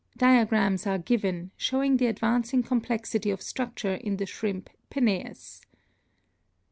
[0.17, 5.61] Diagrams are given, showing the advancing complexity of structure in the shrimp Peneus.